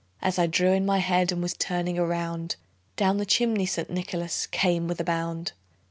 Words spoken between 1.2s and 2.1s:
and was turning